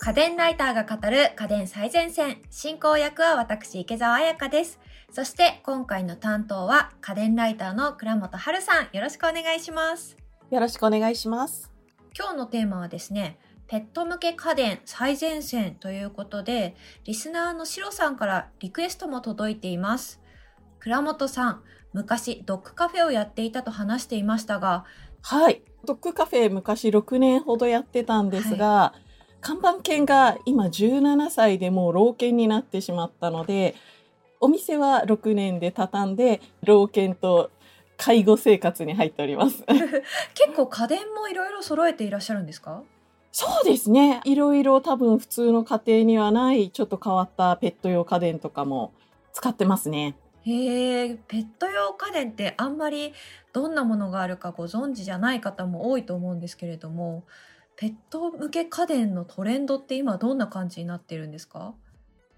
[0.00, 2.38] 家電ライターが語る家電最前線。
[2.50, 4.78] 進行役は私、池澤彩香です。
[5.10, 8.88] そして今回の担当は家電ライターの倉本春さん。
[8.92, 10.16] よろしくお願いします。
[10.50, 11.72] よろしくお願いします。
[12.16, 20.20] 今日のテーマはですね、ペット向け家電最前線ということで、リスナーのシロさんからリクエストも届いています。
[20.80, 21.62] 倉本さん、
[21.94, 24.84] 昔ドッグカフェをやっていたと話していましたが、
[25.22, 25.62] はい。
[25.86, 28.92] ドッグカフェ昔6年ほどやってたんですが、
[29.44, 33.74] 看板犬が今17歳でもう老犬になってしまったので、
[34.40, 37.50] お店は6年で畳んで、老犬と
[37.98, 39.62] 介護生活に入っております。
[40.32, 42.82] 結構家電もいろいろ揃えていらっしゃるんですか？
[43.32, 44.22] そうですね。
[44.24, 48.92] いろいろ多分普通の家庭にはないちょっと変わったペット用家電とかも
[49.34, 50.16] 使ってますね。
[50.46, 53.12] へえ、ペット用家電ってあんまり
[53.52, 57.24] どんなものがあるかご存知じゃない方も多いと思うんですけれども、
[57.76, 61.74] ペット向け家電のトレンドって今どんな感じになってるんですか？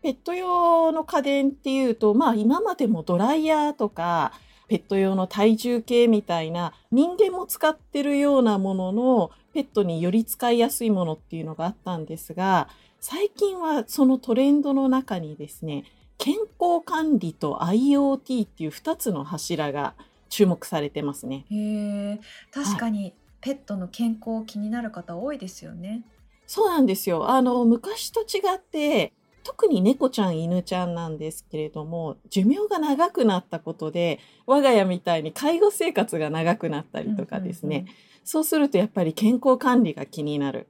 [0.03, 4.33] ペット用の家電っていうと、まあ今までもドライヤーとか、
[4.69, 12.69] ペット用の体重計みたいな人間も使ってるようなもののペットにより使いやすいものっていうのがあったんですが、
[13.01, 15.85] 最近はそのトレンドの中にですね、
[16.19, 19.95] 健康管理と IoT っていう2つの柱が
[20.29, 21.45] 注目されてますね。
[21.51, 22.21] へえ、
[22.53, 23.13] 確かに
[23.47, 26.03] ペットの健康気になる方多いですよね。
[26.49, 27.31] そうなんですよ。
[27.31, 29.13] あの、昔と違って、
[29.45, 37.77] 特に猫ちゃん、犬ちゃんなんですけれども、寿命が長くなったことで、我が家みたいに介護生活が長くなったりとかですね。
[37.77, 37.95] うんうん
[38.29, 40.67] そうするとやっぱり健康管理が気になる。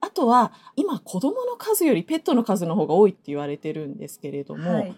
[0.00, 4.96] あとは、今子供の数よりペットの数の方が多いって言われてるんですけれども、うんはい。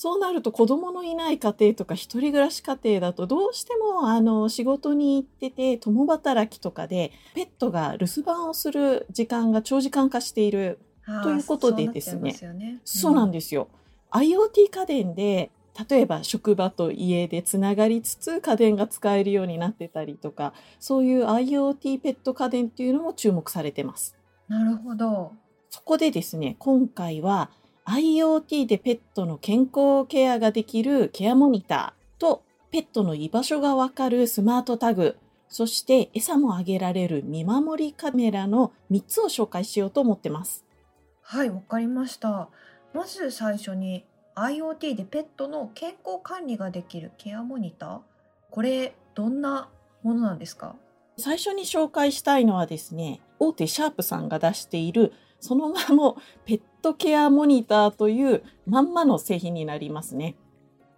[0.00, 10.78] そうなると子供のいない家庭とか一人暮らし家庭だとどうしてもあの仕事に行ってて共働きとかでペットが留守番をする時間が長時間化している。
[11.24, 13.66] ということでですねそうなんですよ。
[14.12, 15.50] IoT 家電で
[15.90, 19.42] 例えば職場と家でつながりつつ家電が使えるよ。
[19.42, 24.16] うになってたりとかそういう IoT ペット家電っていうのも注目されてます。
[24.46, 25.32] なるほど。
[25.70, 27.50] そこでですね、今回は
[27.88, 35.16] IoT でペットの健康ケアができるケアモニターとペットの居場所がわかるスマートタグ、
[35.48, 40.66] そして餌もあげられる見守りカメラの3つを紹介しようと思ってます。
[41.22, 42.50] はい、わかりました。
[42.92, 48.00] まず最初に IoT でペットの健康管理ができるケアモニター。
[48.50, 49.70] これどんな
[50.02, 50.76] ものなんですか？
[51.16, 60.36] 最初に紹介したいのはですね、大手シャープさんが出しているその名もペットケアモニターというまんまの製品になりますね。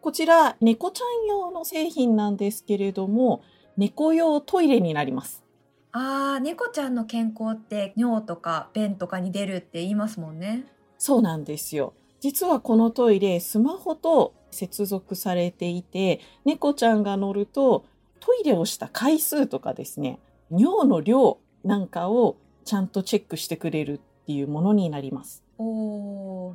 [0.01, 3.43] こちら猫ちゃん用の製品なんですけれども、
[3.77, 5.45] 猫用トイレになります。
[5.93, 10.67] あー、猫ちゃんの健康って尿とか便とかに出るって言いますもんね。
[10.99, 11.95] そうなんですよ。
[12.21, 17.85] 実はこのトイレ、スマホと接続されていて、猫ちゃんが乗ると
[18.21, 20.21] トイレをした回数とかですね、
[20.51, 25.43] 尿の量なんかをちゃんとチェックしてくれるっていうものになります。
[25.59, 26.55] おー。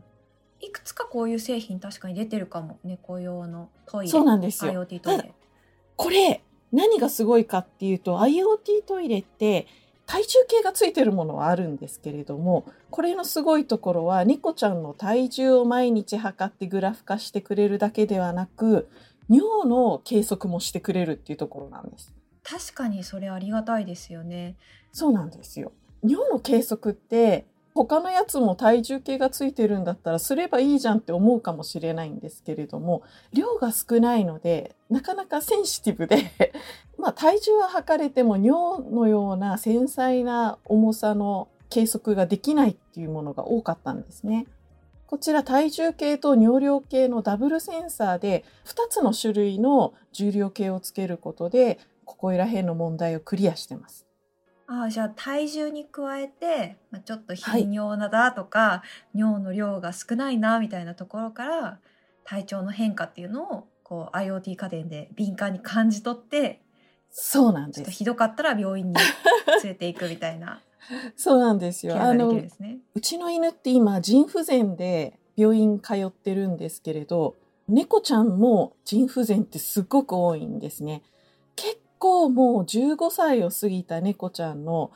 [0.61, 2.79] いくつかこういう製品確かに出てるかも。
[2.83, 4.11] 猫用のトイレ。
[4.11, 4.83] そうなんですよ。
[4.85, 5.33] IoT トイレ。
[5.95, 9.67] これ、何がすごいかっていうと、IoT トイレって
[10.05, 18.89] 体重計がついてるものはあるんですけれども、これのすごいところは、猫ちゃんの体重を毎日測ってグラフ化してくれるだけではなく、
[19.29, 22.13] 尿の計測もしてくれるっていうところなんです。
[22.43, 24.55] 確かにそれありがたいですよね。
[24.91, 25.71] そうなんですよ。
[26.03, 33.03] 尿の計測って、他のやつも体重計がついてるんだったらすればいいじゃんって思うかもしれないんですけれども、
[33.33, 36.31] 量が少ないので、なかなかセンシティブで、
[36.97, 44.47] まあ体重は測れても尿のような繊細な重さの計測ができないっていうものが多かったんですね。
[45.07, 54.05] こちら体重計と尿量計のダブルセンサーで2つの種類の重量計をつけることで、ここら辺の問題をクリアしてます。
[54.67, 58.83] ああ、じゃあ体重に加えて、まあ、ちょっと頻尿なだとか、
[59.13, 61.79] 尿の量が少ないなみたいなところから
[62.23, 66.61] 体調の変化っていうのをこう IoT 家電で敏感に感じ取って
[67.11, 67.77] そうなんです。
[67.77, 68.93] ちょっとひどかったら病院に
[69.63, 70.61] 連れて行くみたいな
[71.15, 72.01] そうなんですよ。
[72.01, 72.29] あの。
[72.93, 77.35] うちの犬って今、腎不全で病院通ってるんですけれど、
[77.67, 81.01] 猫ちゃんも腎不全ってすっごく多いんですね。
[82.05, 84.91] 結構もう15歳を過ぎた猫ちゃんの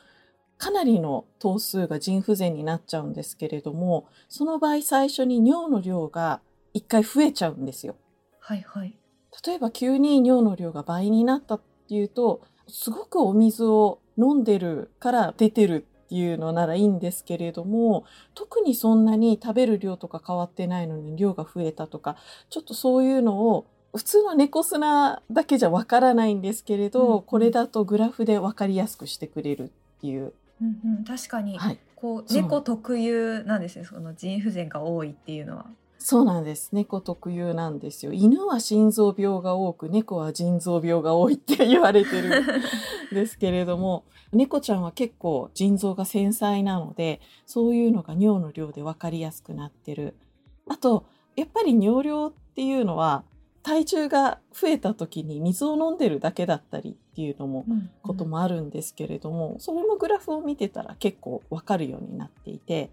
[0.58, 6.40] かなりの頭数が腎不全になっちゃうんですけれども、その場合最初に尿の量が
[6.72, 7.96] 一回増えちゃうんですよ。
[8.38, 8.96] はいはい。
[9.44, 18.04] 例えば急に尿の量が倍になったっていうと、すごくお水を飲んでるから出てるっっていうのならいいんですけれども、
[18.34, 22.16] 特にそんなに食べる量とか変わってないのに量が増えたとか、
[22.48, 30.32] ちょっとそういうのを普通の猫砂だけじゃわからないんですけれど、うんこれだとグラフでわかりやすくしてくれるっていう。
[30.60, 31.78] うんうん、確かに、はい。
[31.96, 35.66] こう猫特有なんですねその腎不全が多いっていうのは。
[36.02, 36.70] そうなんです。
[36.72, 38.12] 猫特有なんですよ。
[38.14, 42.44] 犬は心臓病が多く、猫は腎臓病が多いって言われてるん
[43.12, 50.14] ですけれども、 猫ちゃんは結構腎臓が繊細なので、そういうのが尿の量で分かりやすくなってる。
[50.68, 51.04] あと、
[51.36, 53.24] やっぱり尿量っていうのは、
[53.62, 62.90] 体重が増えた時に水を飲んでるだけだったりっていうのもうんこともあるんですけれども、それもグラフを見てたら結構わかるようになっていて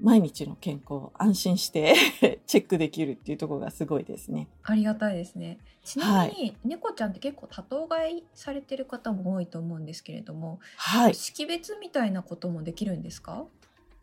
[0.00, 1.94] 毎日の健康を安心して
[2.46, 4.48] チェックできるっていうところがすごいですね。
[4.62, 5.58] ありがたいですね。
[5.84, 13.46] ちなみに、猫ちゃんって結構多頭飼いされてる方も多いと思うんですけれども、はい、識別みたいなこともできるんですか？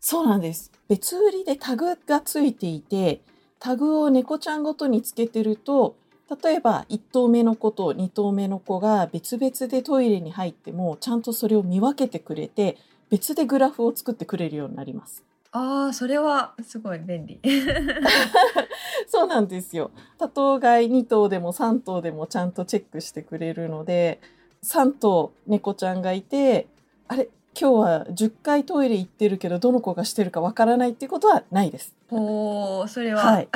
[0.00, 0.72] そうなんです。
[0.88, 3.20] 別売りでタグがついていて、
[3.58, 5.96] タグを猫ちゃんごとにつけてると、
[6.42, 12.76] 例えば1頭目の子と2頭目の子が別々でトイレに入っても、ちゃんとそれを見分けてくれて、
[13.10, 15.22] 別でグラフを作ってくれるようになります。
[15.52, 17.40] ああ、それはすごい便利。
[19.06, 19.92] そうなんですよ。
[20.18, 24.20] 多頭飼い2頭でも3頭でもちゃんとチェックしてくれるので、
[24.64, 26.66] 3頭猫ちゃんがいて、
[27.06, 31.94] あれ今日は10回トイレ行ってるけどどの子がしてるかわからないっていうことはないです。
[32.10, 33.48] ほう、それは、はい。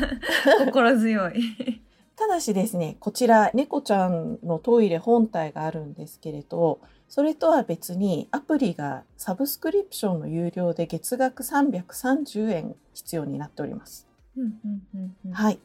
[0.64, 1.82] 心強い。
[2.16, 14.06] ただしですね、こちら猫ちゃんのトイレ本体があるんですけれど、それとは別にアプリがサブスクリプションの有料で月額330円必要になっております。
[14.36, 14.54] うん
[15.24, 15.58] うんはい。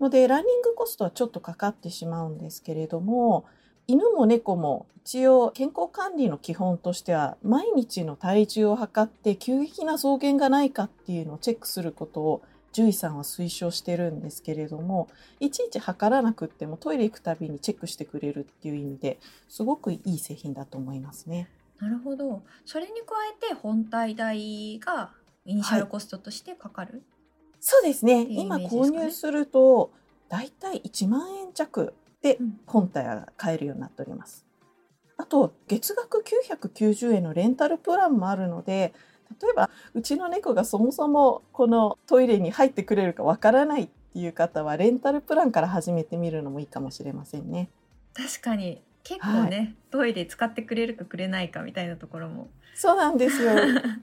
[0.00, 3.44] ので、ランニングコストはちょっとかかってしまうんですけれども、
[3.88, 12.42] 犬も猫も一応健康管理の基本としては、毎日の体重を測って急激な増減がないかっていうのをチェックすることを
[12.76, 15.08] 獣医さんは推奨してるんですけれども、
[15.40, 19.18] いちいち測らなくってもトイレ行くたびにチェックしてくれるっていう意味で
[19.48, 21.48] すごくいい製品だと思いますね。
[21.80, 22.42] なるほど。
[22.66, 23.14] それに加
[23.48, 25.12] えて本体代が
[25.46, 27.02] イニシャルコストとしてかかる？
[27.60, 28.24] そうですね。
[28.24, 29.90] っていうイ今購入すると、
[30.28, 34.44] だいたい1万円弱でうん本体が買えるようになっております。
[35.18, 38.92] あと、月額990円のレンタルプランもあるので、
[39.42, 47.68] 例えば、うちの猫がそもそもこのトイレに入ってくれるかわからないっていう方は、レンタルプランから始めてみるのもいいかもしれませんね。
[48.14, 52.48] 確かに結構ね、トイレ使ってくれるかくれないかみたいなところも。
[52.74, 53.52] そうなんですよ。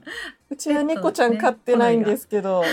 [0.48, 2.64] うちは猫ちゃん飼ってないんですけど、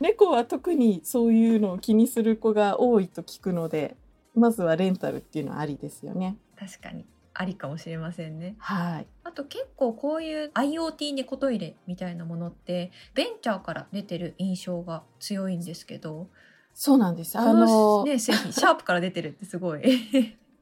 [0.00, 3.94] 猫は特にそういうのを気にする子が多いと聞くので、
[4.34, 6.36] まずはレンタルっていうのはありですよね。
[6.58, 7.04] 確かに
[7.38, 8.56] ありかもしれませんね。
[8.58, 9.06] はい。
[9.24, 16.28] あと結構こういう IoT 猫トイレみたいなものってベンチャーから出てる印象が強いんですけど、
[16.72, 17.36] そうなんです。
[17.36, 19.82] こあのの、ね製品 シャープから出てるってすごい。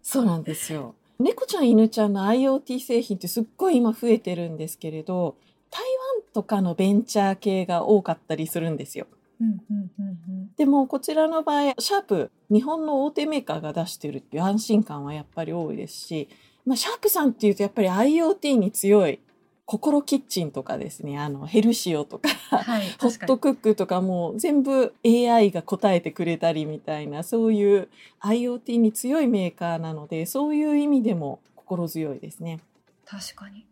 [0.02, 0.94] そうなんですよ。
[1.18, 5.36] 猫ちゃん、犬ちゃんの IoT 製品ってすっごい今増えてるんですけれど、
[5.70, 9.06] 台湾とかのベンチャー系が多かったりするんですよ。
[9.40, 16.28] うんうんうんうんでもこちらの場合、シャープ、日本の大手メーカーが出してるっていう安心感はやっぱり多いですし、
[16.66, 19.20] まあ、シャープさんっていうとやっぱり IoT に強い、
[19.66, 23.38] 心キッチンとかですね、あの、ヘルシオとか、はい、ホット。
[23.38, 27.88] クックとかも全部 AI が答えてくれたりみたいな、そういう
[28.20, 32.60] IoT に強いメーカーなので、そういう意味でも心強いですね。
[33.06, 33.67] 確かに。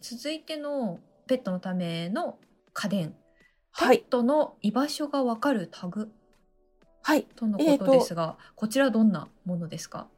[0.00, 2.38] 続いてのペットのための
[2.72, 3.10] 家電。
[3.10, 4.04] ペッはい。
[4.10, 6.10] トの居場所がわかるタグ
[7.02, 7.24] はい。
[7.36, 10.08] とのことですが、こちらどんなものですか？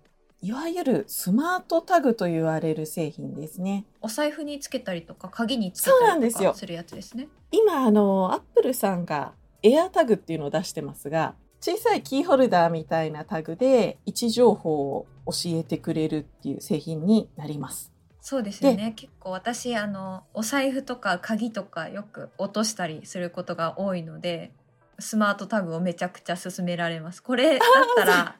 [0.43, 3.85] いわゆるスマートタグと言われる製品ですね。
[4.01, 7.29] お財布につけたりとか鍵につけたりとかするやつですね。
[7.51, 17.93] 今、あの、アップルさんがエアタグっていうのを出してますが、小さいキーホルダーみたいなタグで位置情報を教えてくれるっていう製品になります。
[18.21, 18.93] そうですよね。
[18.95, 24.53] 結構私あのお財布とか鍵とかよく落としたりすることが多いので、
[24.99, 27.23] スマートタグをめちゃくちゃ勧められます。
[27.23, 28.37] これだったら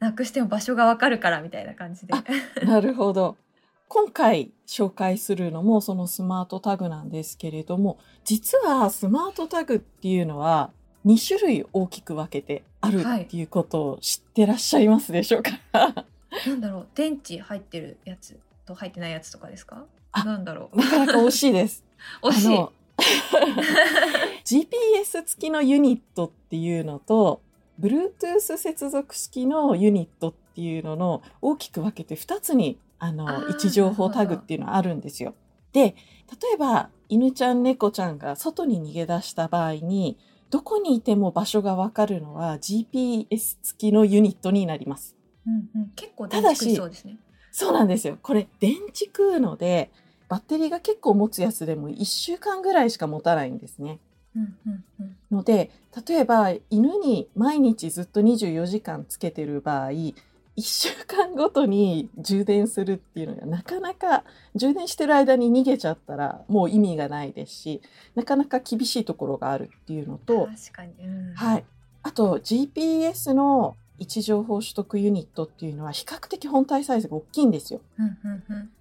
[0.00, 2.14] なくしても場所がわかるからみたいな感じで。
[2.64, 3.36] なるほど。
[3.88, 10.70] 今回紹介するのもそのスマートタグなんですけれども、実はスマートタグっていうのは
[11.06, 19.84] 2種類大きく分けてあるっていうことを知ってらっしゃいますでしょうか、なんだろう電池入ってるやつと入ってないやつとかですか？
[20.12, 21.84] あなんだろうなかなか惜しいです。
[22.22, 22.58] 惜しい。
[24.44, 27.40] GPS 付きのユニットっていうのと
[27.80, 35.34] Bluetooth 接続式のユニットっていうのの大きく分けて2つにあの位置情報タグっていうのはあるんですよ。
[35.72, 35.94] で、例
[36.54, 40.18] えば犬ちゃん猫ちゃんが外に逃げ出した場合に、
[40.50, 45.16] どこにいても場所がわかるのは GPS 付きのユニットになります。
[45.46, 47.18] うんうん、結構電池そうですね。
[47.52, 48.18] そうなんですよ。
[48.20, 49.90] これ電池食うので、
[50.28, 53.98] バッテリーが結構持つやつでも1週間ぐらいしか持たないんですね。
[55.30, 55.70] ので、
[56.06, 59.90] 例えば犬に毎日ずっと24時間つけてる場合、
[60.56, 67.80] 1週間ごとに充電するっていうのがなかなか充電してる間に逃げちゃったらもう意味がないですし
[68.14, 71.34] なかなか厳しいところがあるっていうのと、確かに、うん。
[71.34, 71.64] はい、
[72.02, 77.80] あと GPS の位置情報取得ユニットっていうのは比較的本体サイズが大きいんですよ。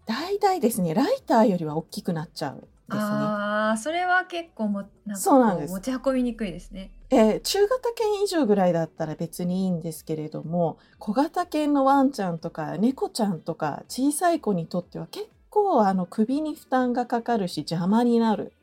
[0.05, 2.67] だいたいですねライターよりは大きくなっちゃう。
[2.97, 6.91] ああそれは結構もなんかそうなんですこ持ち運びにくいですね。
[7.09, 18.53] えー中型犬以上ぐらいだったら別にいいんですけれども小型犬のワンちゃんとか猫ちゃんとか小さい子にとっては結構あの首に負担がかかるし邪魔になる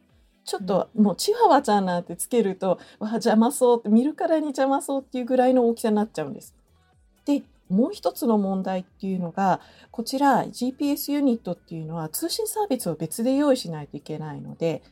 [0.44, 6.54] ちょっとうんもうチワワちゃんなんてつけるとわあ邪魔そうって見るからに邪魔そうっていうぐらいの大きさになっちゃうんです。
[7.68, 14.82] でもう一つの問題っていうのがこちら GPS ユニットっていうのは通信サービスを別で用意しないといけないので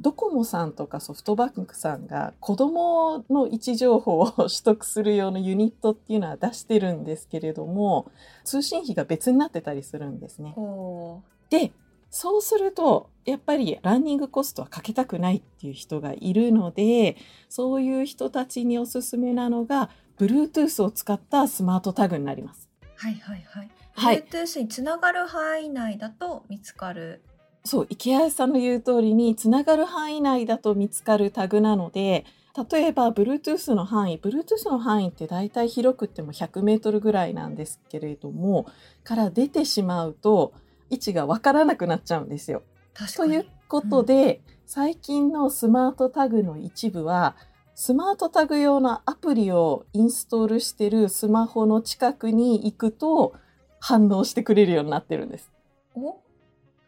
[0.00, 8.10] ドコモさんとかソフトバンクさんが子供の位置情報を取得する用のユニットっていうのは出してるんですけれども
[8.44, 10.52] 通信費が別になってたりするんですね。
[10.54, 11.72] ほで
[12.10, 17.16] そうするとやっぱりランニングコストはかけたくないっていう人がいるので
[17.48, 22.68] そういう人たちにおすすめなのが Bluetooth を使ったスマートタグになります。
[22.82, 23.70] うはいはいはい。
[23.94, 27.22] はい、Bluetooth につながる範囲内だと見つかる。
[27.64, 32.24] そう池谷さんの言う通りにつながる範囲内だと見つかるタグなので
[32.70, 38.66] 例えば Bluetooth の範囲 Bluetooth の範囲って大体広くても100メートルぐらいなんですけれども
[39.04, 40.54] から出てしまうと
[40.90, 42.62] 位置がわからなくなっちゃうんですよ。
[42.94, 43.32] 確かに。
[43.32, 47.36] ということで、最近のスマートタグの一部は
[47.80, 53.34] スマートタグ用のアプリをインストールしてるスマホの近くに行くと
[53.78, 55.52] 反応してくれるようになってるんです。
[55.94, 56.16] お？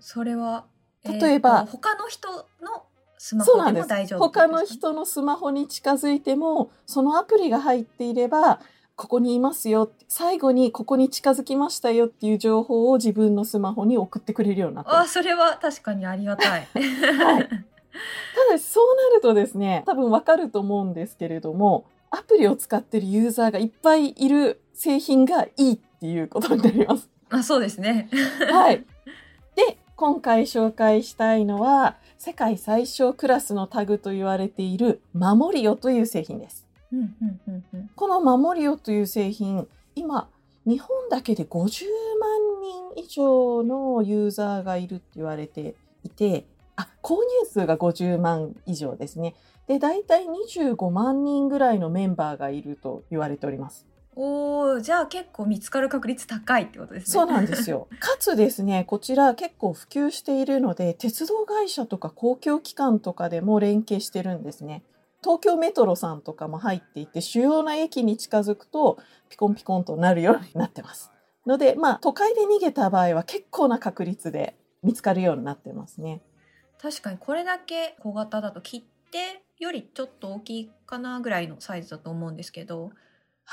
[0.01, 0.65] それは、
[1.05, 2.87] 例えばーと他の人の
[3.19, 8.59] スマホでも大丈夫他の人のスマホに近づいてもそのアプリが入っていれば
[8.97, 14.91] ここにいますよ最後にここに近づきましたよっていう情報を自分のスマホに送ってくれるようになって。
[14.91, 16.67] あそれは確かにありがたい。
[16.67, 17.49] はい
[18.49, 27.09] ただしそうなるとですね多分わかると思うんですけれどもアプリを使ってるユーザーがいっぱいいる製品がいいっていうことになります。
[27.31, 28.09] あそうですね。
[28.51, 28.85] はい。
[29.55, 36.67] で、今回紹介したいのは、世界最小クラスのタグと言われているマモリオという製品です。
[36.93, 37.91] うんうんうんうん。
[37.95, 40.29] このマモリオという製品、今、
[40.67, 41.85] 日本だけで50
[42.19, 46.45] 万人以上のユーザーがいるって言われていて、
[46.81, 47.21] あ、購入
[47.51, 49.35] 数が50万以上ですね。
[49.67, 53.87] で、大体25万人ぐらいのメンバーがいると言われております。
[54.17, 57.13] おーじゃあ結構見つかる確率高いってことですね。
[57.13, 57.89] そうなんですよ。
[58.01, 64.83] かつですね、こちら結構普及しているので、鉄道会社とか公共機関とかでも連携してるんですね。
[65.23, 71.13] 東京メトロさんとかも入っていて、主要な駅に近づくとピコンピコンとなるようになってます。
[71.47, 76.23] ので、まあ都会で逃げた場合は結構な確率で見つかるようになってますね。
[76.81, 82.91] 確かにこれだけ小型だと切手よりちょっと大きいかなぐらいのサイズだと思うんですけど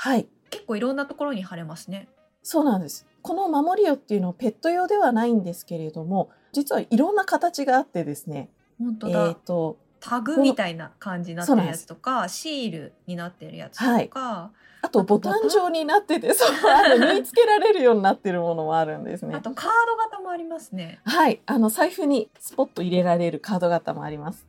[0.00, 0.28] はい。
[0.50, 2.08] 結構いろんなところに貼れますね。
[2.44, 3.04] そうなんです。
[3.20, 8.48] この守りよっていうのはペット用ではないんですけれども、実はいろんな形があってですね、
[8.80, 14.50] え本当だ、っ、と、タグみたいな感じになってるやつとかシールになってるやつとか、
[14.80, 19.40] あとボタン状になってて、そう、あの縫い付けられるようになってるものもあるんですね あ。
[19.40, 21.00] とカード型もありますね。
[21.04, 24.46] はい、あの財布にスポッと入れられるカード型もあります。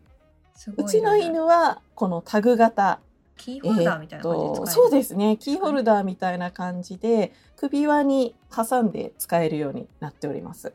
[0.53, 2.99] すごいうちの犬はこのタグ型、
[3.37, 10.73] キーホルダーみたいな感じで使える、とそうですね、キーホルダーみたいな感じで首輪に挟んで使えるようになっております。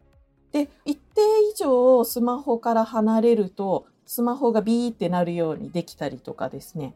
[0.52, 1.20] で、一定
[1.52, 6.94] 以上スマホから離れるとスマホがビーってなるようにできたりとかですね。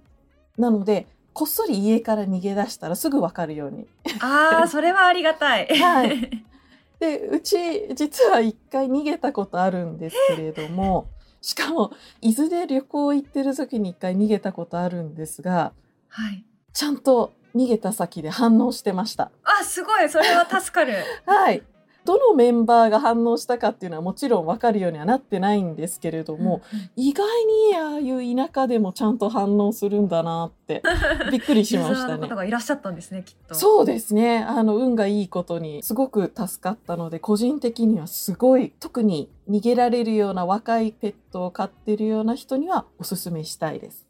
[0.57, 1.07] なので、
[1.39, 3.87] こっそり家から逃げ出したらすぐわかるように
[4.21, 5.69] ああ それはありがたい。
[5.69, 6.45] はい
[6.99, 11.07] でうち実は一回逃げたことあるんですけれども
[11.41, 15.73] しかも伊豆で旅行行ってる時に一回逃げたことあるんですが
[16.09, 16.45] はい。
[16.73, 19.31] ちゃんと逃げた先で反応してました。
[19.45, 20.97] あすごいそれは助かる。
[21.25, 21.63] はい
[22.09, 30.83] どのメンバーが反応したかっていうのはもちろん分かるようにはなってないんですけれども、うんうん意外にああいう田舎でもちゃんと反応するんだなって
[31.31, 32.35] びっくりしましたね方。
[32.35, 33.55] がいらっしゃったんですね、きっと。
[33.55, 34.39] そうですね。
[34.39, 44.07] あの、運がいいことに、すごく助かったので、個人的にはすごい、特に逃げられるような若いペットを飼ってるような人にはおすすめしたいです。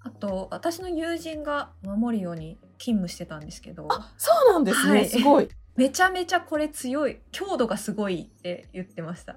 [0.00, 4.98] あと、私の友人が守るように勤務してたんですけど、あ、そうなんですね。
[4.98, 5.48] はいすごい。
[5.78, 9.36] めちゃめちゃこれ強い、強度がすごいって言ってました。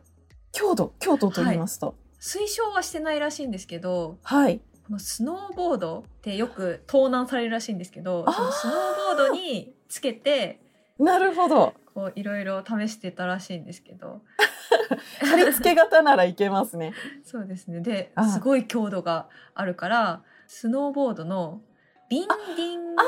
[0.51, 1.95] 強度、強度と言いますと。
[2.19, 4.60] 推奨はしてないらしいんですけど、はい。
[4.88, 8.75] このスノーボードってよく盗難されるらしいんですけど、そのスノー
[9.17, 10.60] ボードにつけて、
[10.98, 11.75] なるほど。
[11.93, 14.24] こういろいろ試してたらしいんですけど、
[15.21, 16.95] 貼り付け型ならいけますね。
[17.24, 17.81] そうですね。
[17.81, 21.62] であ、すごい強度があるから、スノーボードの
[22.10, 23.03] ビンディング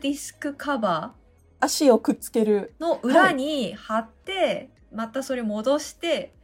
[0.00, 1.14] ディスクカバ
[1.60, 2.74] 足をくっつける。
[2.78, 6.34] ーの裏に貼って、またそれ戻して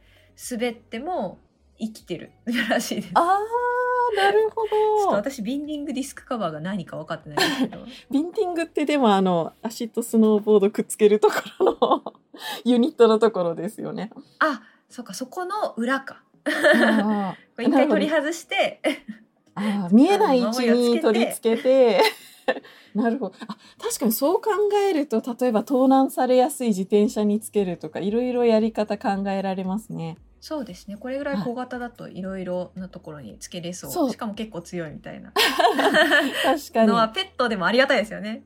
[0.51, 1.39] 滑っても
[1.79, 2.31] 生きてる
[2.69, 3.07] らしいです。
[3.09, 4.65] ち ょあー、なるほっ
[5.05, 5.15] とど。
[5.15, 7.85] 私ビンディングディスクカバーが何か分かってないんですけど。
[8.11, 12.13] ビンティングってでもあの、足とスノーボードくっつけるところの
[12.63, 14.11] ユニットのところですよね。
[14.39, 16.23] あ、そうか、そこの裏か。
[17.59, 18.81] 一回取り外して、
[19.91, 22.01] 見えない位置に取り付けて
[22.95, 24.51] なるほどあ確かにそう考
[24.89, 30.17] えると例えば盗難されやすい自転車につけるとかいろいろやり方考えられますね。
[30.39, 30.97] そうですね。
[30.97, 34.11] これぐらい小型だといろいろなところにつけれそう。
[34.11, 38.43] しかも結構強いみたいな確かにのはペットでもありがたいですよね。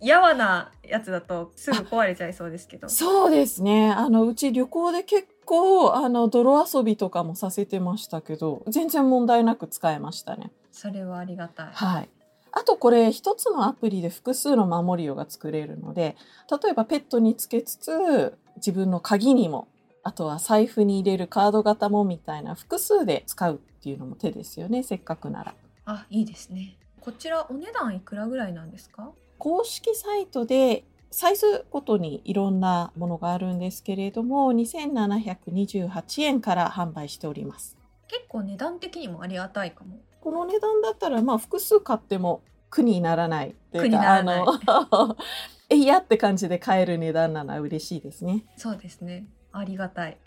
[0.00, 2.88] やわなやつだとすぐ壊れちゃいそうですけど。
[2.88, 10.50] そうですねあのうち旅行で結構あの泥遊びとかもさせてましたけど全然問題なく使えましたね。
[10.70, 11.66] それはありがたい。
[11.72, 12.08] はい。
[12.52, 16.16] あとこれ一つのアプリで複数の守りをが作れるので
[16.62, 19.68] 例えばペットにつけつつ自分の鍵にも
[20.04, 25.54] あとは財布に入れるカード型もみたいな複数で使うっていうのも手ですよねせっかくなら。
[25.84, 26.76] あ、いいですね。
[27.00, 29.10] こちらお値段いくらぐらいなんですか？
[29.38, 37.76] 公式サイトでサイズごとにいろんなものがあるんですけれども2728円から販売しております。
[38.08, 39.98] 結構値段的にもありがたいかも。
[40.20, 44.46] この値段だったらまあ複数買っても苦にならないっていうかあの
[45.68, 48.44] えいやって感じで買える値段なのは嬉しいですね。
[48.56, 49.26] そうですね。
[49.52, 50.18] ありがたい。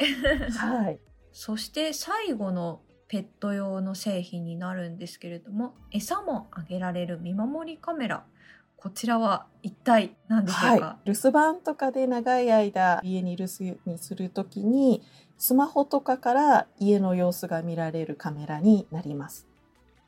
[0.58, 1.00] はい。
[1.34, 8.26] そして最後のペット用の製品になるんですけれども餌もあげられる見守りカメラ
[8.78, 15.04] こちらは一体何でしょうか、はい、留守番とかで長い間家に留守にするときに
[15.38, 19.48] スマホとかから家の様子が見られるカメラになります。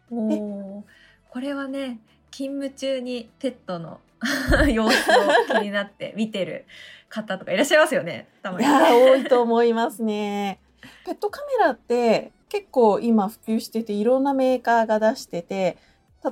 [0.10, 0.84] おー
[1.30, 2.00] これはね
[2.32, 4.00] 勤務中にペットの
[4.70, 6.66] 様子を気になって見てる
[7.10, 10.60] 方とかいらっしゃいますよねたまにいや多いと思いますね。
[11.06, 15.78] ペットカメラって結構今普及してていろんなメーカーが出してて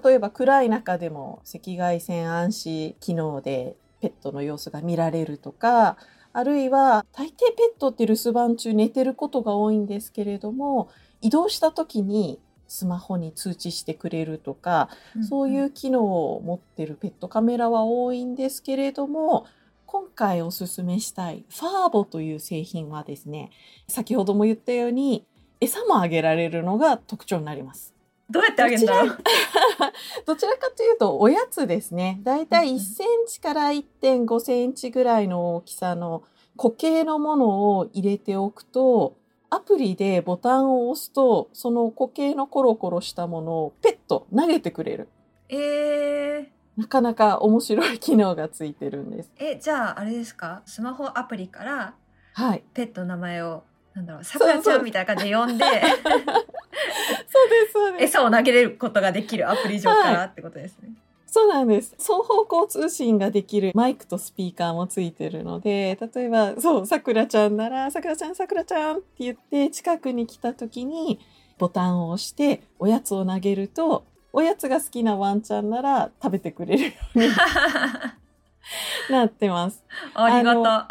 [0.03, 5.97] 例えば暗い中でも赤外線暗視機能でペットの様子が見られるとか
[6.31, 10.89] あるいは大抵ペットって留守番中寝てることが多いんですけれども
[11.21, 12.39] 移動した時に
[12.75, 14.89] スマホに通知してくれるとか
[15.29, 19.45] そういう機能を持ってるペットカメラは多いんですけれども、
[19.85, 23.49] 今回おすすめしたいファーボという製品はですね、
[23.88, 25.25] 先ほども言ったように
[25.61, 27.93] 餌もあげられるのが特徴になります。
[28.29, 29.03] どうやってあげるんだ？
[29.03, 29.17] ろう
[30.25, 32.19] どちらかというとおやつですね。
[32.23, 36.23] だいたい1センチから1.5センチぐらいの大きさの
[36.57, 39.15] 固形のものを入れておくと、
[39.49, 45.08] アプリでボタンを押すと、その固形のコロコロしたものをペット投げてくれる。
[45.49, 46.45] えー、
[46.77, 49.31] なかなか面白い機能がついてるんです。
[49.38, 50.62] えじゃああれですか？
[50.65, 51.93] スマホアプリから
[52.34, 52.63] はい。
[52.73, 55.73] ペットの名前をなんだろうさくらちゃんみたいな感じで呼んでそう
[57.49, 58.03] です、そうです。
[58.05, 60.89] 餌を投げれることができるアプリ上からってことですね。
[61.35, 61.93] そうなんです。
[61.99, 71.19] 双方向通信ができるマイクとスピーカーもついてるので、例えば、そう、さくらちゃんなら、さくらちゃん、さくらちゃんって言って、近くに来た時に、
[71.57, 77.27] ボタンを押して、おやつを投げると、おやつが好きなワンちゃんなら食べてくれるように
[79.11, 79.83] なってます。
[80.13, 80.87] ありがた。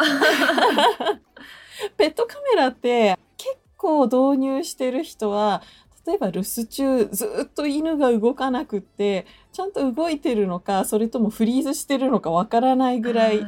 [1.97, 5.63] ペットカメラって結構導入してる人は
[6.07, 13.45] 例えば留守中ずっと犬が動かなくってちゃんと動いてるのかそれともフリーズしてるのかわからないぐらいっ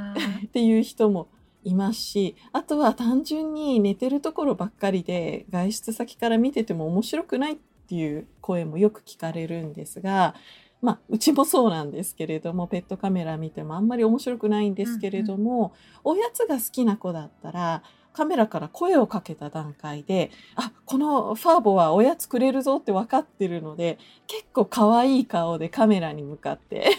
[0.52, 1.28] ていう人も
[1.64, 7.56] いますしあとは単純に寝てるところばっかりで外出先から見てても面白くないっ
[7.88, 10.34] ていう声もよく聞かれるんですが
[10.82, 15.72] まあ、うちもそうなんですけれども、ペットカメラ見てもあんまり面白くないんですけれども、
[16.04, 17.82] おやつが好きな子だったら、
[18.16, 26.96] カメラから声をかけた段階で、あ、このファーボはおやつくれるぞって分かってるので、結構可愛い顔でカメラに向かって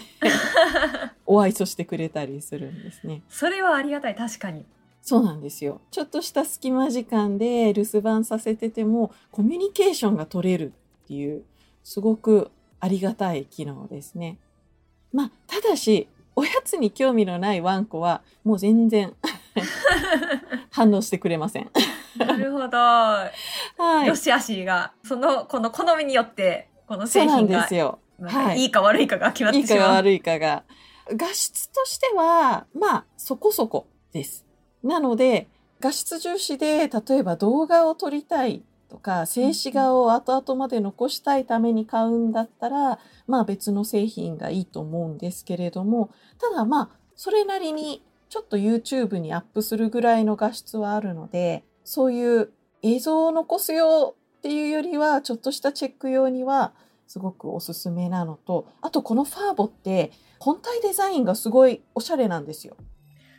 [1.26, 3.22] お愛想してくれたりするんですね。
[3.28, 4.64] それはありがたい、確かに。
[5.02, 5.80] そうなんですよ。
[5.90, 10.72] ちょっとした隙間時間で留守番させてても、コミュニケーションが取れる
[11.04, 11.42] っていう、
[11.82, 14.38] すごくありがたい機能ですね。
[15.12, 19.16] まあ、ただし、おやつに興味のないワンコは、もう全然
[20.70, 21.70] 反応してくれません。
[22.16, 22.76] なるほど。
[22.76, 23.30] は
[24.04, 24.06] い。
[24.06, 27.88] よしあしが、その、この好みによって、このそうなん製品
[28.20, 29.94] がはいいいか悪いかが決まっいいかてしまう。
[29.94, 30.64] 悪いかが。
[31.10, 34.44] 画質としては、まあ、そこそこです。
[34.82, 35.48] なので、
[35.80, 56.72] 画質重視で、例えば動画を撮りたいとか、静止画を後々まで残したいために買うんだったら、まあ別の製品がいいと思うんですけれども、ただまあ、それなりにちょっと YouTube にアップするぐらいの画質はあるので、そういう映像を残すよっていうよりは、ちょっとしたチェック用には、
[57.06, 62.76] すごくおすすめなのと、あとこのファーボって本体デザインがすごいおしゃれなんですよ。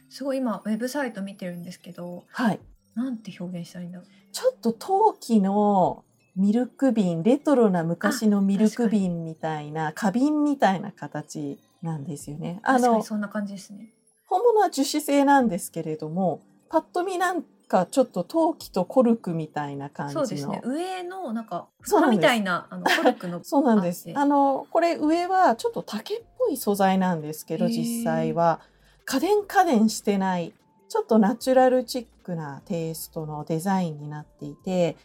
[0.09, 2.59] すごい今、ウェブサイト見てるんですけど、はい。
[2.95, 4.07] なんて表現したらいいんだろう。
[4.31, 6.03] ちょっと陶器の
[6.35, 12.59] ミルク瓶、レトロな昔のミルク瓶みたいな、花瓶みたいな形なんですよね。
[12.63, 13.93] あの確かに、そんな感じですね。
[14.29, 20.25] 本物は樹脂製なんですけれども、パッと見なんかちょっと陶器とコルクみたいな感じの。
[20.25, 20.61] そうですね。
[20.63, 23.41] 上の、なんか、蓋みたいな、あの、コルクの。
[23.43, 28.59] そうなんですあの、これ上はちょっと竹っぽい素材なんですけど、実際は。
[29.05, 30.53] 家電家電してない、
[30.87, 34.95] ちょっとナチュラルチックなテイストのデザインになっていて、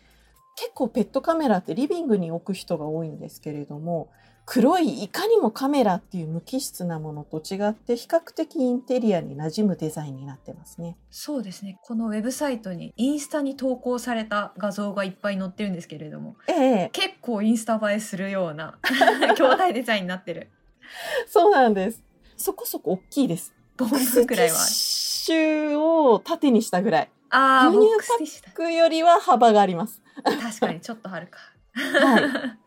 [0.56, 4.10] 結構ペットカメラってリビングに置く人が多いんですけれども、
[4.46, 10.98] 黒いいかにもカメラっていう無機質なものと違って比較的インテリアに馴染むデザインになってますね。
[11.10, 11.78] そうですね。
[11.82, 18.78] このウェブサイトに、インスタに投稿された画像がいっぱい載ってるんですけれども、ええ、結構インスタ映えするような、
[19.34, 20.50] 兄弟デザインになってる。
[21.26, 22.02] そうなんです。
[22.36, 23.54] そこそこ大きいです。
[23.78, 24.68] 5分くらいはある。
[24.68, 27.10] シュを縦にしたぐらい。
[27.30, 30.02] あー、牛乳ボックよりは幅があります。
[30.22, 31.38] 確かに、ちょっとあるか。
[31.74, 32.63] はい。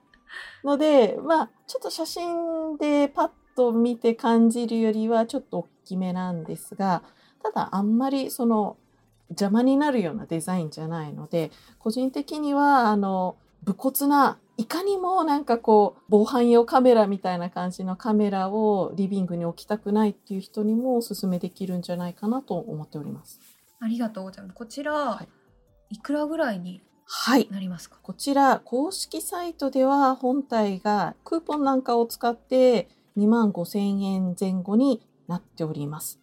[0.63, 7.04] ので、まあ、ちょっと写真でパッと見て感じるよりはちょっと大きめなんですが、
[7.43, 8.78] ただあんまりその
[9.30, 23.39] 邪魔になるようなデザインじゃないので、個人的にはあの、武骨な、いかにもなんかこう、防犯用カメラみたいな感じのカメラをリビングに置きたくないっていう人にもおすすめできるんじゃないかなと思っております。
[23.80, 24.56] ありがとうございます。
[24.56, 25.28] こちら、はい
[25.96, 27.48] い、くらぐらいにはい。
[27.50, 27.98] なりますか？
[28.04, 36.20] こちら公式サイトでは本体がクーポンなんかを使って2万5千円前後になっております。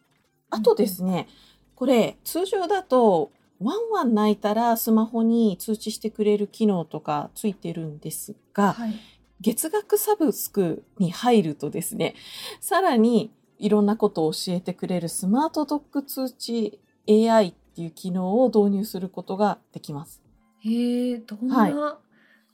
[0.50, 1.26] あとですね、
[1.74, 8.94] これ通常だとワンワン泣いたらスマホに通知してくれる機能とかついてるんですが、はい。
[9.40, 12.14] 月額サブスクに入るとですね、
[12.60, 20.23] さらにいろんなことを教えてくれるスマートドッグ通知 AI っていう機能を導入することができます。
[20.64, 21.98] へえ、どんはいな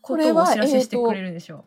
[0.02, 1.64] こことれはをお知らせしてくれるんでしょ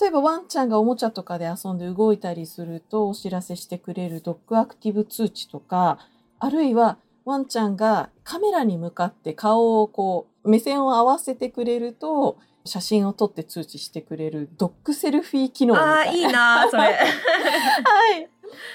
[0.00, 5.98] 例えばワンちゃんがおもちゃとかで遊んで動いたりするとお知らせしてくれるドッグアクティブ通知とか、
[6.40, 15.76] あるいはワンちゃんがカメラに向かって顔をこう目線を合わせてくれると写真を撮って通知してくれるドッグセルフィー機能う。
[15.76, 15.94] みたいな。
[15.94, 16.82] ああ、いいなー、それ。
[16.82, 18.28] はい。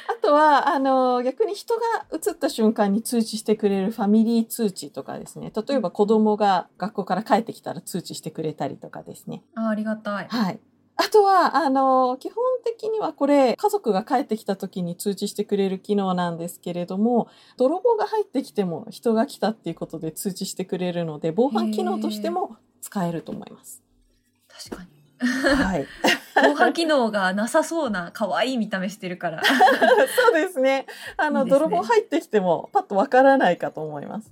[0.07, 1.81] あとは、あの、逆に人が
[2.13, 5.51] 映った瞬間に通知してくれるファミリー通知とかですね。
[5.67, 9.43] 例えば子供が学校から帰ってきたら通知してくれたりとかですね。
[9.55, 10.27] あーありがたい。
[10.27, 10.59] はい。
[10.97, 23.81] あとは、あの、基本的にはこれ、家族が帰ってきた時に通知してくれる機能なんですけれども、泥棒が入ってきても人が来たっていうことで通知してくれるので、防犯機能としても使えると思います。
[24.47, 25.00] 確かに。
[25.25, 25.87] はい。
[26.35, 29.41] 防犯機能がなさそうな可愛い見た目してるから。
[29.45, 30.85] そうですね。
[31.17, 34.31] あの、いいね泥棒入ってきてもパッとわからないかと思います。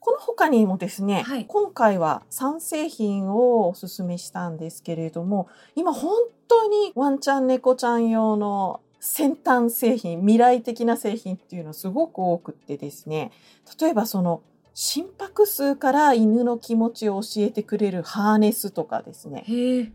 [0.00, 6.12] この他にもですね、はい今回は3製品をおすすめしたんですけれども、今本
[6.46, 13.32] 当にワンちゃん猫ちゃん用の先端製品、未来的な製品っていうのすごく多くってですね、
[13.80, 14.42] 例えばその
[14.78, 19.42] 心拍数から犬の気持ちを教えてくれるハーネスとかですね。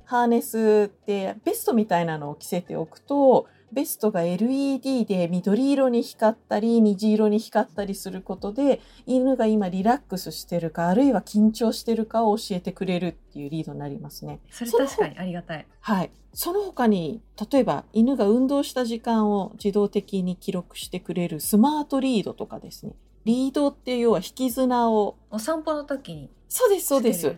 [0.06, 14.40] ハーネスってベストみたいなのを着せておくとベストが LED で緑色に光ったり虹色に光ったりすることで犬が今リラックスしてるかあるいは緊張してるかを教えてくれるっていうリードになりますね。
[14.50, 15.68] それ確かにありがたい。
[15.80, 16.10] はい。
[16.34, 22.94] その他に例えば犬が運動した時間を自動的に記録してくれるスマートリードとかですね。
[23.26, 27.38] リードって要は引き綱をお散歩の時にそうですそうです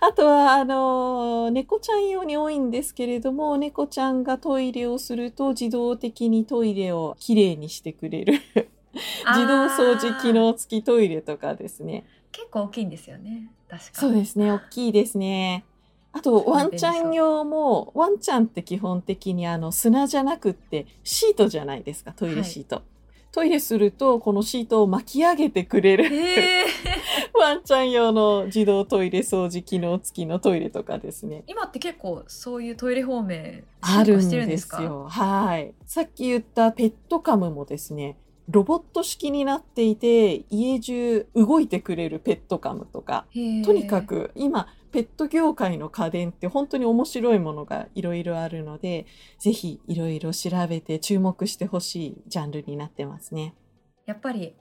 [0.00, 8.34] あとは、あの、猫ちゃん用に多いんですけれども、猫ちゃんがトイレをすると自動的にトイレをきれいにしてくれる
[8.94, 12.04] 自動掃除機能付きトイレとかですね。
[12.32, 13.50] 結構大きいんですよね。
[13.68, 15.64] 確かそうですね、大きいですね。
[16.12, 22.82] あと、ワンちゃん用も、ワンちゃんって基本的にあの砂じゃなくってシートじゃないですか、トイレシート。
[23.34, 26.04] トイレすると、このシートを巻き上げてくれる。
[26.04, 26.66] へえ。
[27.34, 31.42] ワンちゃん用の自動トイレ掃除機能付きのトイレとかですね。
[31.48, 35.06] 今って結構そういうトイレ方面あるん進化してるんでですよ。
[35.10, 35.74] はい。
[35.84, 38.16] さっき言ったペットカムもですね、
[38.48, 49.06] ロボット式になっていて、家中動いてくれるペットカムとか、とにかく今、ペット業界の家電って本当に面白いものがいろいろあるので、
[49.40, 53.56] ぜひいろいろ調べて注目してほしいジャンルになってますね。
[54.06, 54.54] やっぱり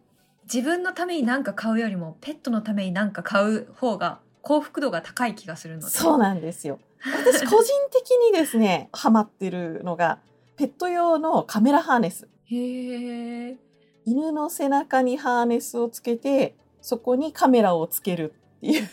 [0.52, 6.80] 自分のために何か買うよりもペットのために何か買う方が幸福度が高い気がするのでそうなんですよ。
[7.06, 10.18] 私個人的にですね、 ハマってるのが、
[10.56, 12.28] ペット用のカメラハーネス。
[12.46, 13.58] へえ
[14.04, 18.90] 犬の背中にハーネスをつけてそこにカメラをつけるっていう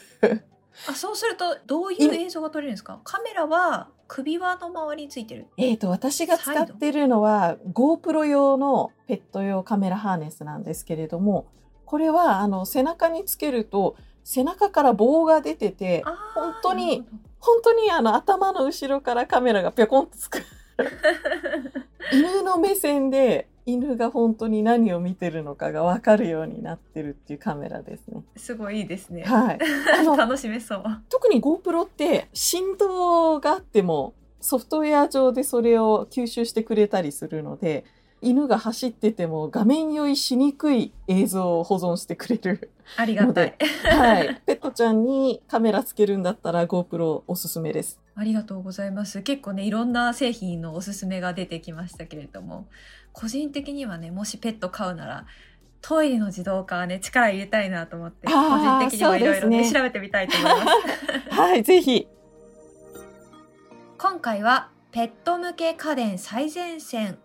[0.89, 3.01] あそうするとどういう映像が撮れるんですか？
[3.05, 5.47] カメラは首輪の周りについてる。
[5.57, 11.47] えーと私が使ってるのは GoPro 用のペット用カメラハーネスなんですけれども
[11.85, 16.03] これはあの背中につけると背中から棒が出てて
[16.35, 17.05] 本当に
[17.41, 20.43] 本当にあの頭の後ろからカメラがぴょこんとつく。
[22.13, 28.23] 犬の目線で犬が本当に何を見てるのかが分かるようになってるっていうカメラですね。
[28.37, 29.23] すごいいいですね。
[29.23, 29.59] はい、
[30.17, 30.85] 楽しめそう。
[31.09, 37.85] 特に GoPro って振動があってもソフトウェア上でそれを吸収してくれたりするので
[38.23, 42.71] 犬が走ってても画面酔いしにくい映像を保存してくれる。
[42.97, 43.55] ありがたい。
[43.85, 44.43] はい。
[44.45, 47.99] ペットちゃんにカメラつけるんだったら GoPro おすすめです。
[48.15, 49.23] ありがとうございます。
[49.23, 52.67] 結構ね、いろんな製品のおすすめが出てきましたけれども、
[53.13, 55.27] 個人的にはね、もしペット飼うなら、
[55.83, 60.73] トイレの自動化はね、力入れたいなと思って、個人的にはいろいろね調べてみたいと思いま
[61.31, 61.31] す。
[61.35, 62.07] はい、ぜひ。
[63.99, 67.19] 今回は、ペット向け家電最前線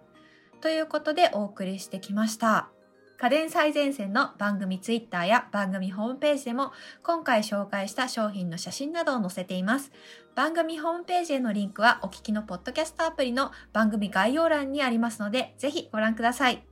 [0.61, 2.69] ということでお送りしてきました。
[3.17, 9.91] 家電最前線の番組ツイッターや番組ホームページでも今回紹介した商品の写真などを載せています。
[10.35, 16.65] 番組ホームページへのリンクはお聞きのポッドキャストアプリの番組概要欄にありますのでぜひご覧ください。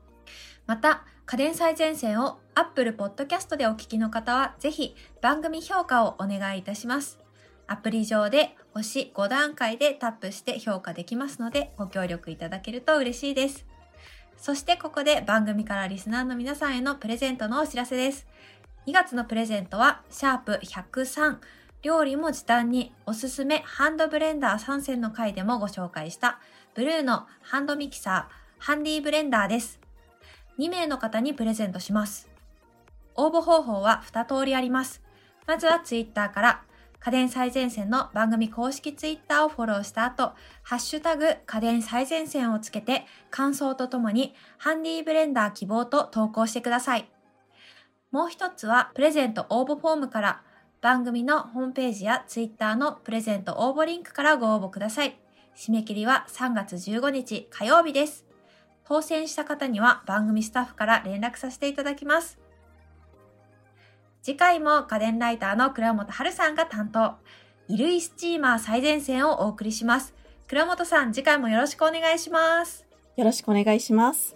[0.68, 7.20] また、家電最前線を Apple Podcast でお聞きの方はぜひ番組評価をお願いいたします。
[7.68, 13.73] アプリ上で星5段階でタップして評価できますのでご協力いただけると嬉しいです。
[14.38, 18.28] そしてここで番組からリスナーの皆さんへのプレゼントのお知らせです。
[18.86, 21.38] 2月のプレゼントは、シャープ103、
[21.82, 26.40] 料理も時短におすすめハンドブレンダー3選の回でもご紹介した、
[26.76, 29.80] ブルーのハンドミキサー、ハンディブレンダーです。
[30.60, 32.28] 2名の方にプレゼントします。
[33.16, 35.02] 応募方法は2通りあります。
[35.48, 36.62] まずはツイッターから、
[37.04, 47.12] 家電最前線の番組公式ツイッターをフォローした後、ハッシュタグ家電最前線をつけて感想とともにハンディブレンダー希望と投稿してください。
[48.12, 50.44] もう一つはプレゼント応募フォームから
[50.80, 55.20] 番組のホームページやツイッターのプレゼント応募リンクからご応募ください。
[55.58, 58.26] 締め切りは3月15日火曜日です。
[58.86, 62.43] 当選した方には番組スタッフから連絡させていただきます。
[64.24, 67.16] 次回も家電ライターの倉本春さんが担当。
[67.68, 70.14] 衣類スチーマー最前線をお送りします。
[70.48, 72.86] 倉本さん、次回もよろしくお願いします。
[73.18, 74.34] よろしくお願いします。